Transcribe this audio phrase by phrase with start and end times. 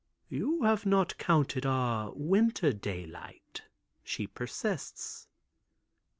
[0.29, 3.61] "You have not counted our winter daylight,"
[4.03, 5.27] she persists.